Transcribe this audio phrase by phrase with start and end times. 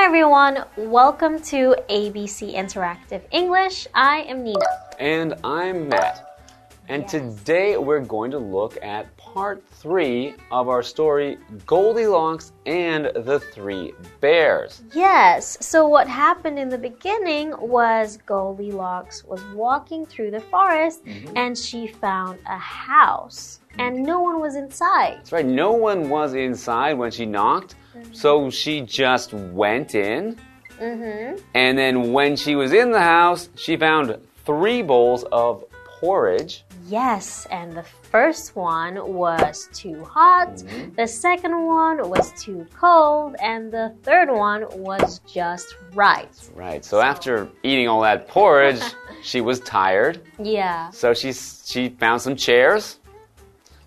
[0.00, 0.64] everyone.
[0.76, 3.86] Welcome to ABC Interactive English.
[3.94, 4.58] I am Nina.
[4.98, 6.40] And I'm Matt.
[6.88, 7.10] And Yes.
[7.10, 13.94] today we're going to look at part three of our story Goldilocks and the Three
[14.20, 14.82] Bears.
[14.92, 21.36] Yes, so what happened in the beginning was Goldilocks was walking through the forest mm-hmm.
[21.36, 25.18] and she found a house and no one was inside.
[25.18, 27.76] That's right, no one was inside when she knocked,
[28.12, 30.38] so she just went in.
[30.80, 31.42] Mm-hmm.
[31.54, 35.64] And then when she was in the house, she found three bowls of
[36.00, 36.64] porridge.
[36.88, 40.62] Yes, and the first one was too hot,
[40.96, 46.28] the second one was too cold, and the third one was just right.
[46.54, 48.82] Right, so after eating all that porridge,
[49.22, 50.20] she was tired.
[50.38, 50.90] Yeah.
[50.90, 52.98] So she she found some chairs.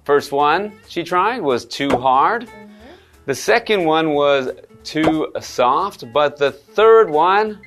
[0.05, 2.47] First one she tried was too hard.
[3.25, 4.51] The second one was
[4.83, 7.59] too soft, but the third one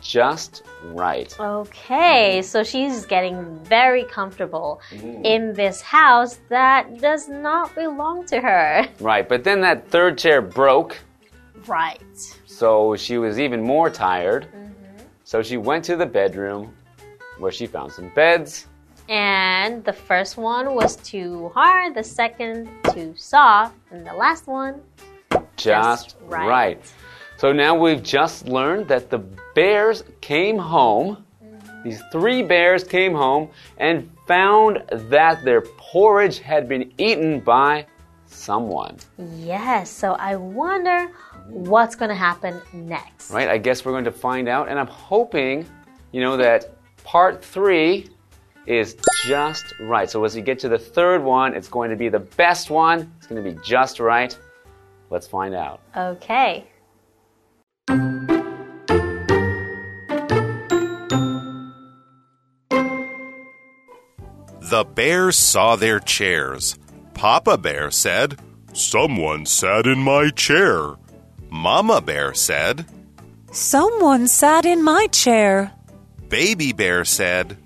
[0.00, 1.34] just right.
[1.40, 2.44] Okay, mm.
[2.44, 5.24] so she's getting very comfortable mm.
[5.24, 8.86] in this house that does not belong to her.
[9.00, 10.98] Right, but then that third chair broke,
[11.66, 12.00] Right.
[12.46, 14.46] so she was even more tired.
[14.54, 15.04] Mm-hmm.
[15.24, 16.74] So she went to the bedroom
[17.38, 18.66] where she found some beds.
[19.10, 24.80] And the first one was too hard, the second too soft, and the last one
[25.56, 26.46] Just, right.
[26.46, 26.92] right.
[27.36, 29.18] So now we've just learned that the
[29.56, 31.24] bears came home.
[31.42, 31.82] Mm-hmm.
[31.82, 37.86] These three bears came home and found that their porridge had been eaten by
[38.26, 38.96] someone.
[39.18, 41.10] Yes, so I wonder
[41.48, 43.32] what's going to happen next.
[43.32, 43.48] Right?
[43.48, 44.68] I guess we're going to find out.
[44.68, 45.66] And I'm hoping,
[46.12, 48.08] you know, that part three
[48.70, 50.08] is just right.
[50.08, 53.12] So as we get to the third one, it's going to be the best one.
[53.18, 54.36] It's going to be just right.
[55.10, 55.80] Let's find out.
[55.96, 56.64] Okay.
[64.60, 66.78] The bears saw their chairs.
[67.14, 68.38] Papa Bear said,
[68.72, 70.94] Someone sat in my chair.
[71.50, 72.86] Mama Bear said,
[73.50, 75.72] Someone sat in my chair.
[76.28, 77.56] Baby Bear said,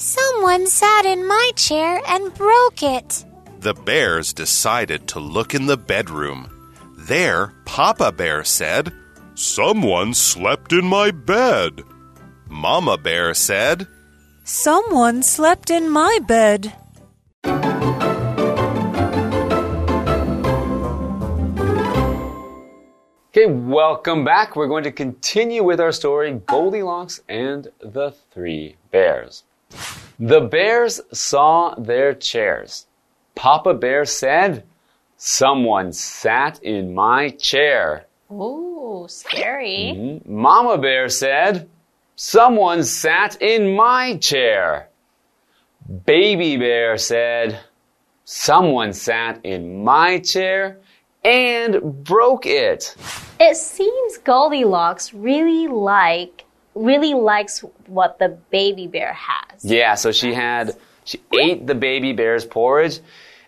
[0.00, 3.24] Someone sat in my chair and broke it.
[3.58, 6.48] The bears decided to look in the bedroom.
[6.96, 8.92] There, Papa Bear said,
[9.34, 11.82] Someone slept in my bed.
[12.48, 13.88] Mama Bear said,
[14.44, 16.72] Someone slept in my bed.
[23.30, 24.54] Okay, welcome back.
[24.54, 29.42] We're going to continue with our story Goldilocks and the Three Bears.
[30.18, 32.86] The bears saw their chairs.
[33.34, 34.64] Papa Bear said,
[35.16, 38.06] Someone sat in my chair.
[38.30, 39.94] Ooh, scary.
[39.94, 40.40] Mm-hmm.
[40.40, 41.68] Mama Bear said,
[42.16, 44.88] Someone sat in my chair.
[46.04, 47.60] Baby Bear said,
[48.24, 50.78] Someone sat in my chair
[51.24, 52.94] and broke it.
[53.38, 56.44] It seems Goldilocks really like
[56.78, 59.64] really likes what the baby bear has.
[59.64, 63.00] Yeah, so she had, she ate the baby bear's porridge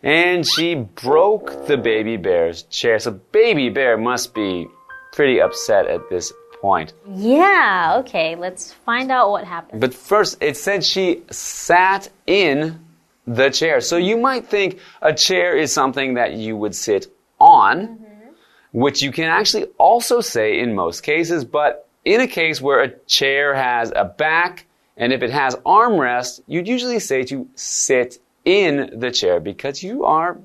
[0.03, 2.99] and she broke the baby bear's chair.
[2.99, 4.67] So baby bear must be
[5.13, 6.93] pretty upset at this point.
[7.07, 9.81] Yeah, okay, let's find out what happened.
[9.81, 12.79] But first, it said she sat in
[13.27, 13.81] the chair.
[13.81, 17.07] So you might think a chair is something that you would sit
[17.39, 18.29] on, mm-hmm.
[18.73, 22.89] which you can actually also say in most cases, but in a case where a
[23.07, 24.67] chair has a back
[24.97, 30.05] and if it has armrest, you'd usually say to sit in the chair because you
[30.05, 30.39] are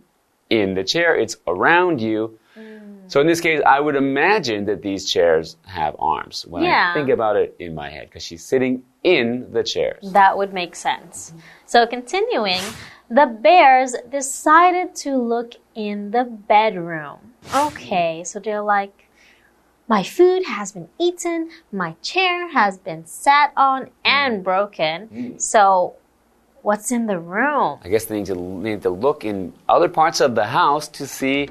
[0.50, 1.16] in the chair.
[1.16, 2.40] It's around you.
[2.58, 3.12] Mm.
[3.12, 6.92] So in this case, I would imagine that these chairs have arms when Yeah.
[6.92, 10.12] I think about it in my head because she's sitting in the chairs.
[10.14, 11.34] That would make sense.
[11.66, 12.62] So continuing,
[13.10, 17.34] the bears decided to look in the bedroom.
[17.56, 19.05] Okay, so they're like,
[19.88, 24.44] my food has been eaten, my chair has been sat on and mm.
[24.44, 25.08] broken.
[25.08, 25.42] Mm.
[25.42, 25.96] So,
[26.62, 27.80] what's in the room?
[27.84, 31.06] I guess they need to need to look in other parts of the house to
[31.06, 31.50] see, you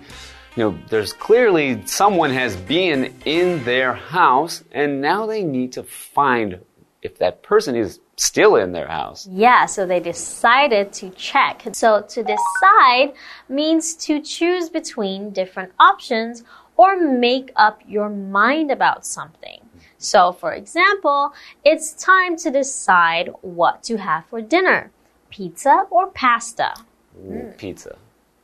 [0.56, 6.60] know, there's clearly someone has been in their house, and now they need to find
[7.02, 9.28] if that person is still in their house.
[9.30, 11.62] Yeah, so they decided to check.
[11.72, 13.12] So to decide
[13.48, 16.44] means to choose between different options
[16.76, 19.60] or make up your mind about something.
[19.98, 21.32] So for example,
[21.64, 24.90] it's time to decide what to have for dinner.
[25.30, 26.74] Pizza or pasta?
[27.18, 27.50] Ooh, hmm.
[27.52, 27.96] Pizza.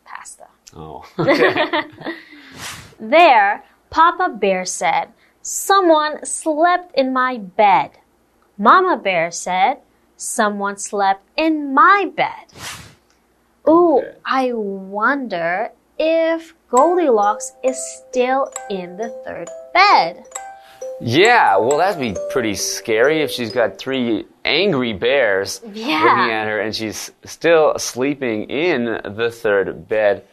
[0.05, 0.47] Pasta.
[0.75, 1.05] Oh.
[3.00, 5.09] There, Papa Bear said,
[5.43, 7.93] Someone slept in my bed.
[8.59, 9.79] Mama Bear said,
[10.17, 12.47] Someone slept in my bed.
[13.67, 14.17] Ooh, Okay.
[14.25, 17.76] I wonder if Goldilocks is
[18.08, 20.25] still in the third bed.
[21.02, 26.02] Yeah, well, that'd be pretty scary if she's got three angry bears Yeah.
[26.02, 30.25] looking at her and she's still sleeping in the third bed.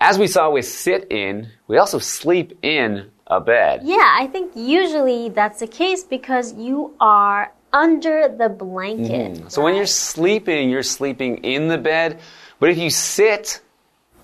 [0.00, 3.80] As we saw with sit in, we also sleep in a bed.
[3.84, 9.34] Yeah, I think usually that's the case because you are under the blanket.
[9.34, 9.48] Mm-hmm.
[9.48, 12.20] So when you're sleeping, you're sleeping in the bed.
[12.60, 13.60] But if you sit,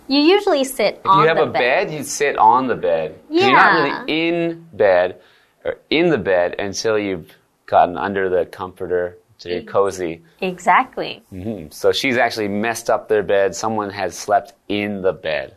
[0.08, 3.18] You usually sit if on you have a bed, you sit on the bed.
[3.28, 3.72] 'Cause You're not
[4.06, 5.20] really in bed
[5.64, 7.30] or in the bed until you've
[7.66, 10.22] gotten under the comforter so you're cozy.
[10.40, 11.22] Exactly.
[11.30, 11.66] Hmm.
[11.70, 13.56] So she's actually messed up their bed.
[13.56, 15.56] Someone has slept in the bed.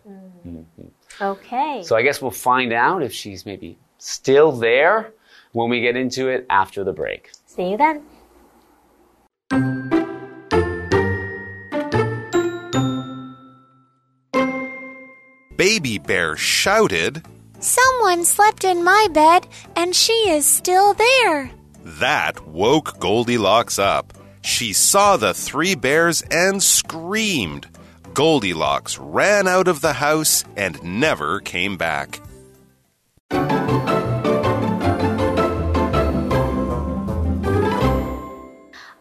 [1.21, 1.83] Okay.
[1.83, 5.11] So I guess we'll find out if she's maybe still there
[5.51, 7.29] when we get into it after the break.
[7.45, 8.03] See you then.
[15.65, 17.25] Baby Bear shouted.
[17.59, 21.49] Someone slept in my bed, and she is still there.
[21.83, 24.13] That woke Goldilocks up.
[24.43, 27.65] She saw the three bears and screamed.
[28.13, 32.21] Goldilocks ran out of the house and never came back.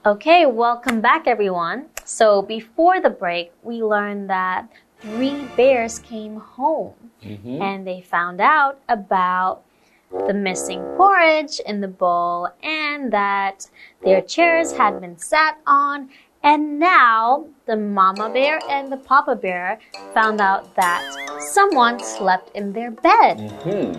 [0.06, 1.86] Okay, welcome back, everyone.
[2.06, 4.68] So, before the break, we learned that
[5.04, 9.62] three bears came home and they found out about
[10.26, 13.68] the missing porridge in the bowl and that
[14.02, 16.08] their chairs had been sat on.
[16.42, 19.78] And now the mama bear and the papa bear
[20.12, 21.02] found out that
[21.40, 23.50] someone slept in their bed.
[23.62, 23.92] Hmm.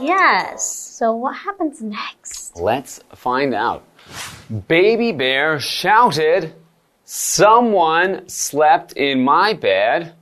[0.00, 0.64] Yes.
[0.64, 2.56] So, what happens next?
[2.56, 3.84] Let's find out.
[4.68, 6.54] Baby Bear shouted,
[7.04, 10.14] Someone slept in my bed,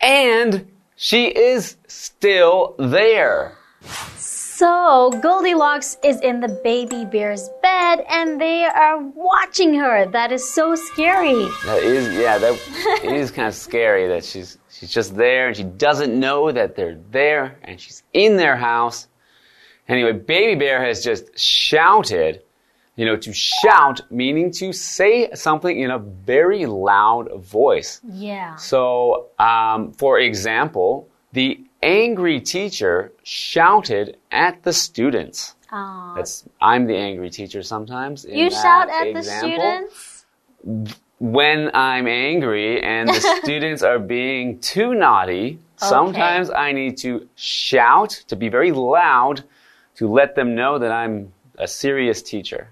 [0.00, 3.56] and she is still there.
[4.16, 10.06] So, Goldilocks is in the baby bear's bed and they are watching her.
[10.06, 11.46] That is so scary.
[11.66, 12.54] That is, yeah, that
[13.04, 16.74] it is kind of scary that she's she's just there and she doesn't know that
[16.74, 19.08] they're there and she's in their house.
[19.88, 22.42] Anyway, Baby Bear has just shouted.
[22.96, 28.00] You know, to shout meaning to say something in a very loud voice.
[28.04, 28.56] Yeah.
[28.56, 35.54] So, um, for example, the angry teacher shouted at the students.
[35.70, 36.14] Aw.
[36.14, 38.24] That's I'm the angry teacher sometimes.
[38.28, 40.26] you shout at the students?
[41.18, 45.58] When I'm angry and the students are being too naughty, okay.
[45.76, 49.44] sometimes I need to shout to be very loud
[49.96, 52.68] to let them know that I'm a serious teacher.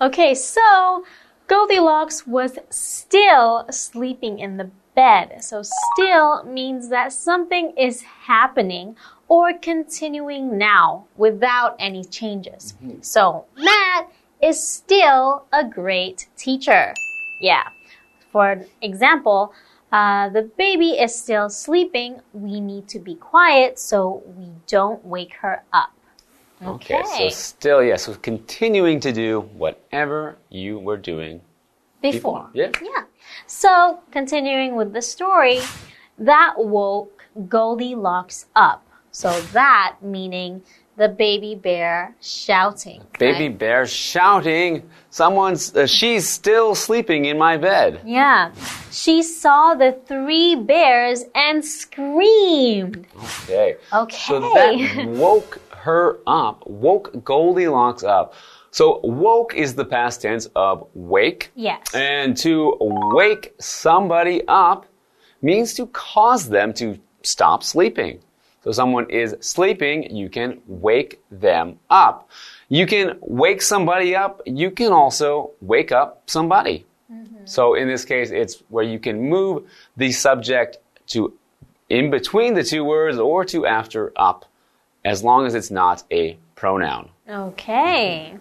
[0.00, 1.04] Okay, so
[1.46, 5.42] Goldilocks was still sleeping in the bed.
[5.42, 8.96] So, still means that something is happening
[9.28, 12.74] or continuing now without any changes.
[13.00, 14.10] So, Matt
[14.42, 16.92] is still a great teacher.
[17.40, 17.68] Yeah.
[18.30, 19.52] For example,
[19.92, 22.20] uh, the baby is still sleeping.
[22.32, 25.90] We need to be quiet so we don't wake her up.
[26.64, 31.40] Okay, so still, yes, so continuing to do whatever you were doing
[32.00, 32.50] before.
[32.52, 32.70] Yeah.
[32.80, 33.04] Yeah.
[33.46, 35.60] So, continuing with the story,
[36.18, 38.86] that woke Goldilocks up.
[39.10, 40.62] So, that meaning
[40.96, 43.02] the baby bear shouting.
[43.18, 43.58] Baby right?
[43.58, 48.00] bear shouting, someone's, uh, she's still sleeping in my bed.
[48.04, 48.52] Yeah.
[48.90, 53.06] She saw the three bears and screamed.
[53.16, 53.76] Okay.
[53.92, 54.16] Okay.
[54.16, 58.34] So that woke her up, woke Goldilocks up.
[58.70, 61.50] So woke is the past tense of wake.
[61.54, 61.94] Yes.
[61.94, 64.86] And to wake somebody up
[65.42, 68.20] means to cause them to stop sleeping.
[68.64, 72.30] So someone is sleeping, you can wake them up.
[72.68, 76.86] You can wake somebody up, you can also wake up somebody.
[77.12, 77.44] Mm-hmm.
[77.44, 79.64] So in this case, it's where you can move
[79.96, 81.34] the subject to
[81.88, 84.46] in between the two words or to after up,
[85.04, 87.10] as long as it's not a pronoun.
[87.28, 88.36] Okay.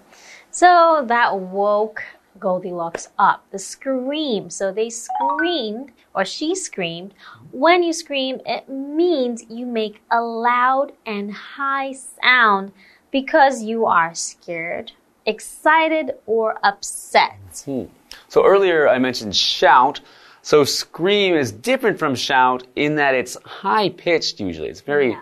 [0.52, 2.04] So that woke
[2.40, 3.46] Goldilocks up.
[3.52, 4.50] The scream.
[4.50, 7.14] So they screamed, or she screamed.
[7.52, 12.72] When you scream, it means you make a loud and high sound
[13.12, 14.94] because you are scared,
[15.26, 17.64] excited, or upset.
[17.66, 17.86] Hmm.
[18.28, 20.02] So earlier I mentioned shout.
[20.42, 24.70] So scream is different from shout in that it's high pitched usually.
[24.70, 25.22] It's very Yeah.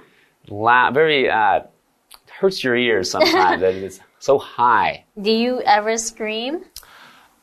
[0.50, 1.62] Loud, very uh,
[2.40, 5.06] hurts your ears sometimes that it's so high.
[5.22, 6.66] Do you ever scream?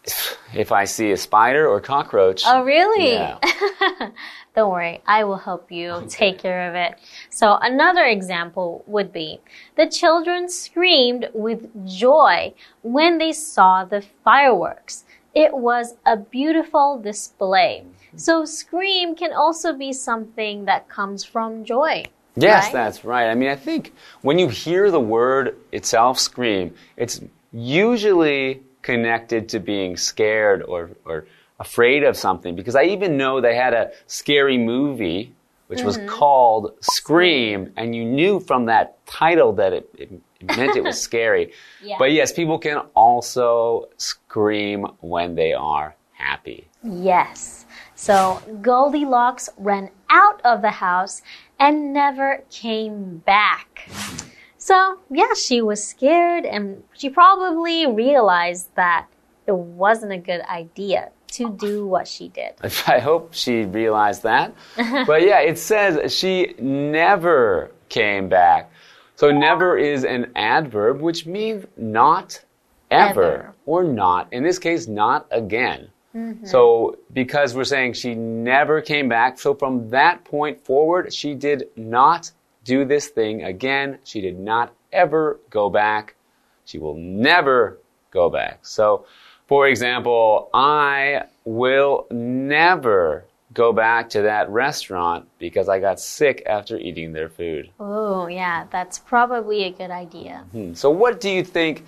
[0.54, 2.44] If I see a spider or cockroach.
[2.46, 3.14] Oh, really?
[3.14, 3.38] Yeah.
[4.54, 6.98] Don't worry, I will help you take care of it.
[7.28, 9.40] So, another example would be
[9.76, 15.04] the children screamed with joy when they saw the fireworks.
[15.34, 17.84] It was a beautiful display.
[18.14, 22.04] So, scream can also be something that comes from joy.
[22.36, 22.72] Yes, right?
[22.72, 23.28] that's right.
[23.28, 27.20] I mean, I think when you hear the word itself, scream, it's
[27.52, 31.26] usually connected to being scared or, or
[31.58, 32.54] afraid of something.
[32.54, 35.32] Because I even know they had a scary movie
[35.68, 36.08] which was Mm-hmm.
[36.08, 41.00] called Scream, and you knew from that title that it, it, it meant it was
[41.10, 41.52] scary.
[41.82, 41.96] Yeah.
[41.98, 46.68] But yes, people can also scream when they are happy.
[46.82, 47.66] Yes.
[47.96, 51.22] So Goldilocks ran out of the house
[51.58, 53.88] and never came back.
[54.58, 59.06] So, yeah, she was scared and she probably realized that
[59.46, 62.54] it wasn't a good idea to do what she did.
[62.86, 64.54] I hope she realized that.
[65.06, 68.70] but yeah, it says she never came back.
[69.14, 72.42] So never is an adverb, which means not
[72.90, 73.54] ever, Ever.
[73.64, 74.32] or not.
[74.32, 75.88] In this case, not again.
[76.44, 81.68] So because we're saying she never came back, so from that point forward, she did
[81.76, 82.30] not
[82.64, 83.98] do this thing again.
[84.04, 86.14] She did not ever go back.
[86.64, 87.78] She will never
[88.10, 88.66] go back.
[88.66, 89.06] So,
[89.46, 96.76] for example, I will never go back to that restaurant because I got sick after
[96.76, 97.70] eating their food.
[97.78, 100.44] Oh, yeah, that's probably a good idea.
[100.52, 100.74] Hmm.
[100.74, 101.84] So, what do you think?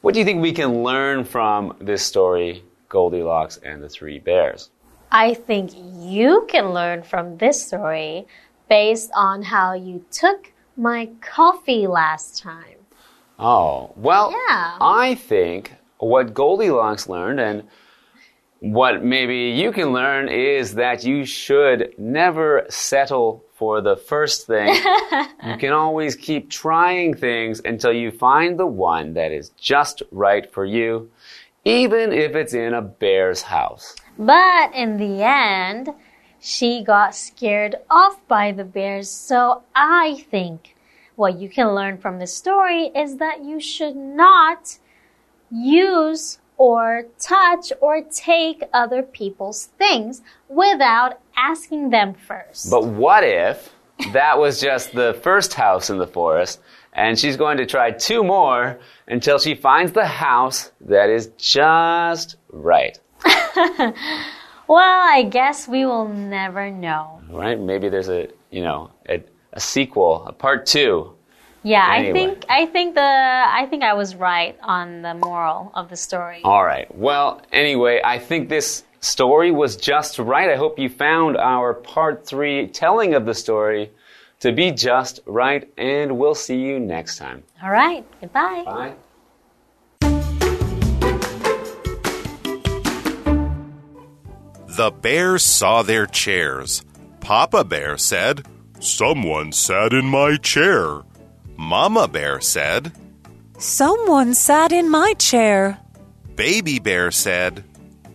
[0.00, 4.70] What do you think we can learn from this story, Goldilocks and the Three Bears?
[5.10, 8.26] I think you can learn from this story
[8.68, 12.78] based on how you took my coffee last time.
[13.38, 14.78] Oh, well, Yeah.
[14.80, 17.64] I think what Goldilocks learned and
[18.60, 24.68] what maybe you can learn is that you should never settle for the first thing.
[25.46, 30.50] you can always keep trying things until you find the one that is just right
[30.52, 31.10] for you,
[31.66, 33.96] even if it's in a bear's house.
[34.16, 35.88] But in the end,
[36.38, 39.10] she got scared off by the bears.
[39.10, 40.76] So I think
[41.16, 44.78] what you can learn from this story is that you should not
[45.50, 52.70] use or touch or take other people's things without asking them first.
[52.70, 53.74] But what if
[54.12, 56.60] that was just the first house in the forest
[56.96, 62.36] and she's going to try two more until she finds the house that is just
[62.50, 62.98] right?
[64.66, 67.20] well, I guess we will never know.
[67.30, 67.60] Right?
[67.60, 69.22] Maybe there's a, you know, a,
[69.52, 71.12] a sequel, a part two.
[71.62, 72.08] Yeah, Anyway.
[72.08, 75.96] I think I think the I think I was right on the moral of the
[75.96, 76.40] story.
[76.44, 76.86] All right.
[76.96, 80.48] Well, anyway, I think this story was just right.
[80.48, 83.90] I hope you found our part three telling of the story
[84.46, 87.42] to be just right, and we'll see you next time.
[87.60, 88.62] All right, goodbye.
[88.64, 88.94] Bye.
[94.68, 96.84] The bears saw their chairs.
[97.18, 98.46] Papa Bear said,
[98.78, 101.02] Someone sat in my chair.
[101.56, 102.92] Mama Bear said,
[103.58, 105.78] Someone sat in my chair.
[106.36, 107.64] Baby Bear said,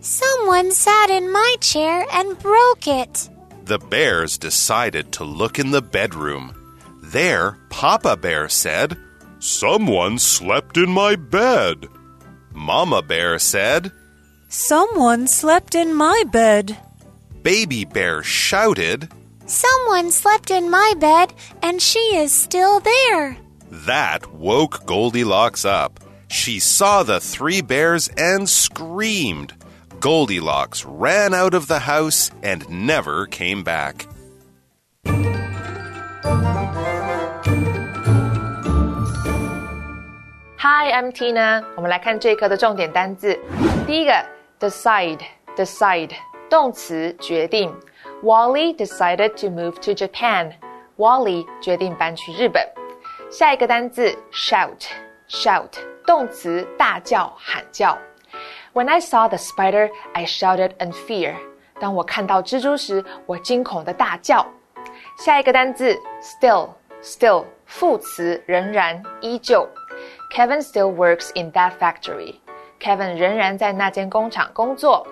[0.00, 3.28] Someone sat in my chair and broke it.
[3.64, 6.54] The bears decided to look in the bedroom.
[7.02, 8.96] There, Papa Bear said,
[9.38, 11.88] Someone slept in my bed.
[12.52, 13.92] Mama Bear said,
[14.48, 16.76] Someone slept in my bed.
[17.42, 19.08] Baby Bear shouted.
[19.46, 23.36] Someone slept in my bed and she is still there.
[23.70, 26.00] That woke Goldilocks up.
[26.28, 29.54] She saw the three bears and screamed.
[30.01, 34.05] Goldilocks ran out of the house and never came back.
[40.59, 41.63] Hi, I'm Tina。
[41.75, 43.39] 我们来看这一课的重点单字。
[43.85, 44.25] 第一个，
[44.59, 46.11] decide，decide，
[46.49, 47.73] 动词，决定。
[48.23, 52.67] Wally decided to move to Japan。Wally 决定搬去日本。
[53.29, 55.71] 下一个单字，shout，shout，
[56.05, 57.97] 动词，大叫、喊叫。
[58.73, 61.35] When I saw the spider, I shouted in fear。
[61.79, 64.45] 当我看到蜘蛛时，我惊恐的大叫。
[65.17, 69.67] 下一个单字，still，still，副词，仍然，依旧。
[70.35, 72.35] Kevin still works in that factory.
[72.79, 75.05] Kevin 仍然在那间工厂工作。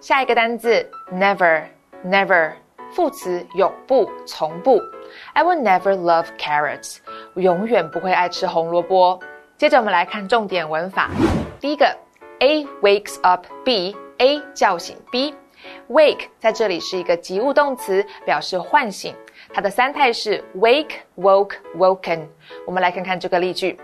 [0.00, 2.52] 下一个单字，never，never，
[2.92, 4.80] 副词永不、从不。
[5.32, 6.98] I will never love carrots，
[7.34, 9.18] 我永远不会爱吃红萝卜。
[9.56, 11.10] 接着我们来看重点文法，
[11.58, 11.96] 第一个
[12.43, 15.33] A wakes up B，A 叫醒 B。
[15.87, 19.15] Wake 在这里是一个及物动词，表示唤醒。
[19.53, 22.27] 它的三态是 wake、woke、woken。
[22.67, 23.79] 我们来看看这个例句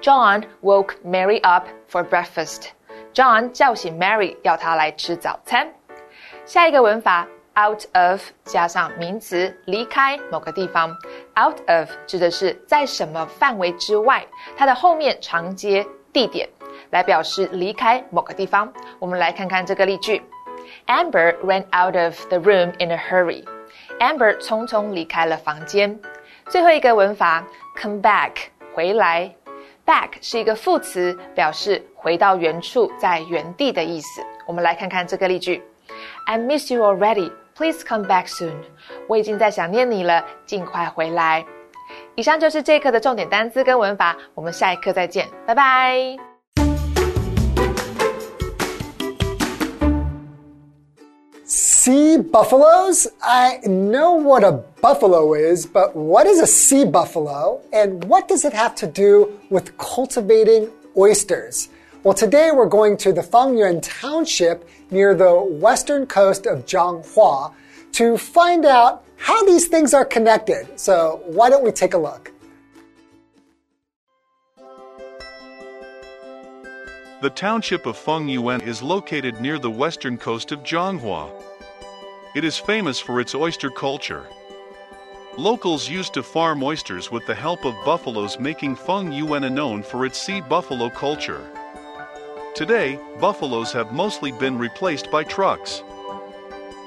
[0.00, 2.68] ：John woke Mary up for breakfast。
[3.12, 5.70] John 叫醒 Mary，要她来吃早餐。
[6.46, 7.28] 下一个文法
[7.60, 10.96] out of 加上名词离开某个地方
[11.38, 16.48] ，out of 指的是在什么范围之外，它的后面常接地点
[16.90, 18.72] 来表示离开某个地方。
[18.98, 20.22] 我们来看看这个例句
[20.86, 23.44] ：Amber ran out of the room in a hurry。
[23.98, 25.98] Amber 匆匆离开了房间。
[26.48, 27.44] 最后一个文法
[27.80, 28.32] ，come back
[28.72, 29.30] 回来
[29.84, 34.22] ，back 是一个副词，表示回到原处，在原地的意思。
[34.46, 35.62] 我们来看看这个例句
[36.26, 37.32] ：I miss you already.
[37.54, 38.54] Please come back soon.
[39.08, 41.44] 我已经在想念你了，尽快回来。
[42.14, 46.27] 以上就是这一课的重点单词跟文法，我们下一课再见，拜拜。
[51.88, 53.06] Sea buffaloes?
[53.22, 54.52] I know what a
[54.82, 59.40] buffalo is, but what is a sea buffalo and what does it have to do
[59.48, 60.68] with cultivating
[60.98, 61.70] oysters?
[62.02, 67.54] Well, today we're going to the Fangyuan township near the western coast of Zhanghua
[67.92, 70.78] to find out how these things are connected.
[70.78, 72.30] So, why don't we take a look?
[77.22, 81.47] The township of Fengyuan is located near the western coast of Zhanghua.
[82.34, 84.26] It is famous for its oyster culture.
[85.38, 90.18] Locals used to farm oysters with the help of buffaloes, making Fengyuan known for its
[90.18, 91.50] sea buffalo culture.
[92.54, 95.82] Today, buffaloes have mostly been replaced by trucks.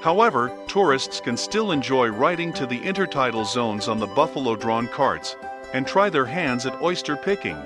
[0.04, 5.36] However, tourists can still enjoy riding to the intertidal zones on the buffalo drawn carts
[5.74, 7.58] and try their hands at oyster picking.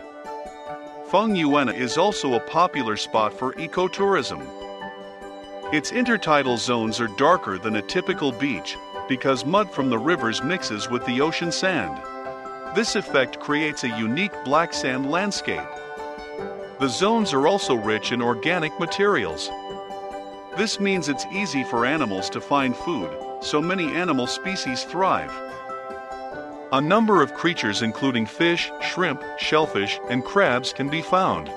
[1.10, 4.65] Fengyuan is also a popular spot for ecotourism.
[5.74, 10.92] Its intertidal zones are darker than a typical beach because mud from the rivers mixes
[10.92, 12.00] with the ocean sand.
[12.76, 15.68] This effect creates a unique black sand landscape.
[16.80, 19.50] The zones are also rich in organic materials.
[20.56, 23.10] This means it's easy for animals to find food,
[23.42, 25.34] so many animal species thrive.
[26.74, 31.50] A number of creatures, including fish, shrimp, shellfish, and crabs, can be found.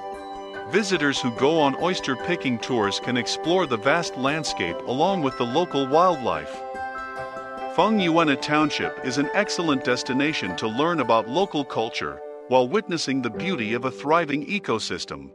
[0.70, 5.44] Visitors who go on oyster picking tours can explore the vast landscape along with the
[5.44, 6.60] local wildlife.
[7.74, 13.72] Fengyuana Township is an excellent destination to learn about local culture while witnessing the beauty
[13.72, 15.30] of a thriving ecosystem.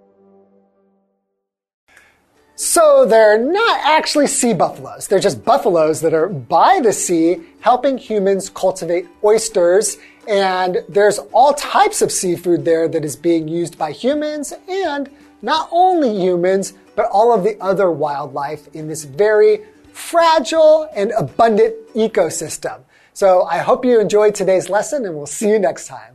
[2.54, 5.08] So they're not actually sea buffaloes.
[5.08, 9.98] They're just buffaloes that are by the sea helping humans cultivate oysters.
[10.28, 15.10] And there's all types of seafood there that is being used by humans and
[15.44, 21.76] not only humans, but all of the other wildlife in this very fragile and abundant
[21.94, 22.82] ecosystem.
[23.14, 26.13] So I hope you enjoyed today's lesson and we'll see you next time.